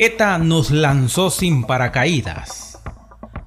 ETA 0.00 0.38
nos 0.38 0.72
lanzó 0.72 1.30
sin 1.30 1.62
paracaídas. 1.62 2.80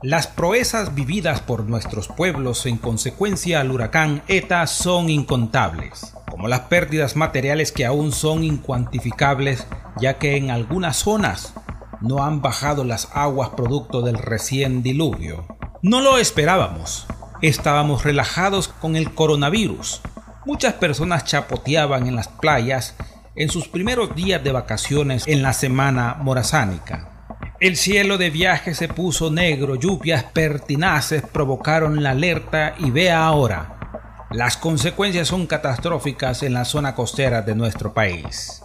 Las 0.01 0.27
proezas 0.27 0.95
vividas 0.95 1.41
por 1.41 1.65
nuestros 1.65 2.07
pueblos 2.07 2.65
en 2.65 2.77
consecuencia 2.77 3.59
al 3.59 3.69
huracán 3.69 4.23
ETA 4.29 4.65
son 4.67 5.09
incontables, 5.09 6.13
como 6.31 6.47
las 6.47 6.61
pérdidas 6.61 7.17
materiales 7.17 7.73
que 7.73 7.85
aún 7.85 8.13
son 8.13 8.45
incuantificables, 8.45 9.67
ya 9.99 10.19
que 10.19 10.37
en 10.37 10.49
algunas 10.49 10.95
zonas 10.95 11.53
no 11.99 12.23
han 12.23 12.41
bajado 12.41 12.85
las 12.85 13.09
aguas 13.13 13.49
producto 13.49 14.01
del 14.01 14.17
recién 14.17 14.81
diluvio. 14.83 15.45
No 15.81 15.99
lo 15.99 16.17
esperábamos. 16.17 17.07
Estábamos 17.41 18.05
relajados 18.05 18.69
con 18.69 18.95
el 18.95 19.13
coronavirus. 19.13 19.99
Muchas 20.45 20.75
personas 20.75 21.25
chapoteaban 21.25 22.07
en 22.07 22.15
las 22.15 22.29
playas 22.29 22.95
en 23.37 23.49
sus 23.49 23.67
primeros 23.67 24.15
días 24.15 24.43
de 24.43 24.51
vacaciones 24.51 25.23
en 25.27 25.43
la 25.43 25.53
semana 25.53 26.17
morazánica. 26.19 27.17
El 27.59 27.75
cielo 27.75 28.17
de 28.17 28.31
viaje 28.31 28.73
se 28.73 28.87
puso 28.87 29.31
negro, 29.31 29.75
lluvias 29.75 30.23
pertinaces 30.23 31.21
provocaron 31.21 32.03
la 32.03 32.11
alerta 32.11 32.75
y 32.79 32.89
vea 32.89 33.25
ahora. 33.25 34.25
Las 34.31 34.57
consecuencias 34.57 35.27
son 35.27 35.47
catastróficas 35.47 36.43
en 36.43 36.53
la 36.53 36.65
zona 36.65 36.95
costera 36.95 37.43
de 37.43 37.55
nuestro 37.55 37.93
país. 37.93 38.63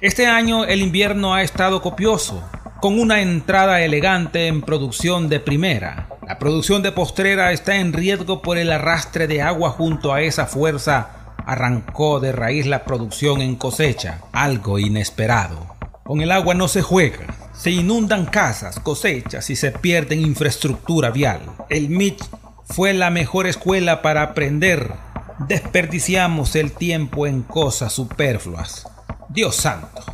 Este 0.00 0.26
año 0.26 0.64
el 0.64 0.82
invierno 0.82 1.34
ha 1.34 1.42
estado 1.42 1.82
copioso, 1.82 2.42
con 2.80 2.98
una 2.98 3.20
entrada 3.22 3.82
elegante 3.82 4.46
en 4.46 4.62
producción 4.62 5.28
de 5.28 5.38
primera. 5.38 6.08
La 6.26 6.38
producción 6.38 6.82
de 6.82 6.92
postrera 6.92 7.52
está 7.52 7.76
en 7.76 7.92
riesgo 7.92 8.42
por 8.42 8.56
el 8.56 8.72
arrastre 8.72 9.26
de 9.26 9.42
agua 9.42 9.70
junto 9.70 10.12
a 10.12 10.22
esa 10.22 10.46
fuerza 10.46 11.21
arrancó 11.46 12.20
de 12.20 12.32
raíz 12.32 12.66
la 12.66 12.84
producción 12.84 13.40
en 13.40 13.56
cosecha, 13.56 14.20
algo 14.32 14.78
inesperado. 14.78 15.76
Con 16.04 16.20
el 16.20 16.32
agua 16.32 16.54
no 16.54 16.68
se 16.68 16.82
juega, 16.82 17.26
se 17.54 17.70
inundan 17.70 18.26
casas, 18.26 18.80
cosechas 18.80 19.50
y 19.50 19.56
se 19.56 19.70
pierde 19.70 20.16
infraestructura 20.16 21.10
vial. 21.10 21.40
El 21.68 21.90
MIT 21.90 22.22
fue 22.64 22.92
la 22.92 23.10
mejor 23.10 23.46
escuela 23.46 24.02
para 24.02 24.22
aprender. 24.22 24.92
Desperdiciamos 25.46 26.56
el 26.56 26.72
tiempo 26.72 27.26
en 27.26 27.42
cosas 27.42 27.92
superfluas. 27.92 28.86
Dios 29.28 29.56
santo. 29.56 30.11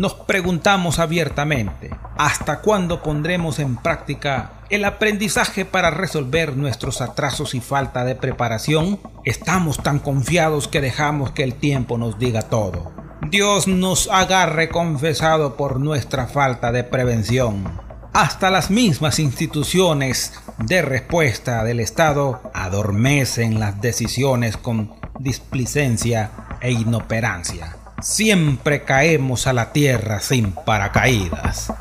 Nos 0.00 0.14
preguntamos 0.14 0.98
abiertamente, 0.98 1.90
¿hasta 2.16 2.62
cuándo 2.62 3.02
pondremos 3.02 3.58
en 3.58 3.76
práctica 3.76 4.52
el 4.70 4.86
aprendizaje 4.86 5.66
para 5.66 5.90
resolver 5.90 6.56
nuestros 6.56 7.02
atrasos 7.02 7.54
y 7.54 7.60
falta 7.60 8.06
de 8.06 8.14
preparación? 8.14 8.98
Estamos 9.26 9.82
tan 9.82 9.98
confiados 9.98 10.68
que 10.68 10.80
dejamos 10.80 11.32
que 11.32 11.44
el 11.44 11.52
tiempo 11.52 11.98
nos 11.98 12.18
diga 12.18 12.40
todo. 12.40 12.90
Dios 13.28 13.68
nos 13.68 14.08
agarre 14.08 14.70
confesado 14.70 15.58
por 15.58 15.78
nuestra 15.78 16.26
falta 16.26 16.72
de 16.72 16.82
prevención. 16.82 17.70
Hasta 18.14 18.50
las 18.50 18.70
mismas 18.70 19.18
instituciones 19.18 20.32
de 20.56 20.80
respuesta 20.80 21.62
del 21.62 21.78
Estado 21.78 22.40
adormecen 22.54 23.60
las 23.60 23.82
decisiones 23.82 24.56
con 24.56 24.94
displicencia 25.18 26.30
e 26.62 26.70
inoperancia. 26.70 27.76
Siempre 28.00 28.84
caemos 28.84 29.46
a 29.46 29.52
la 29.52 29.72
tierra 29.72 30.20
sin 30.20 30.52
paracaídas. 30.52 31.72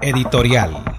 Editorial 0.00 0.95